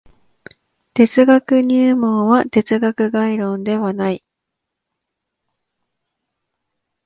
[0.95, 4.23] 哲学入門は哲学概論ではない。